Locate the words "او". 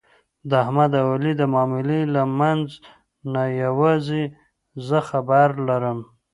1.01-1.07